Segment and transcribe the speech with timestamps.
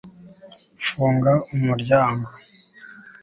[0.85, 2.29] funga umuryango